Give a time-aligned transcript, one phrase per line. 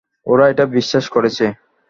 [0.27, 1.45] ওরা এটা বিশ্বাস করেছে।